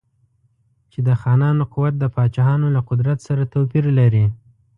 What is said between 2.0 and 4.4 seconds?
پاچاهانو له قدرت سره توپیر لري.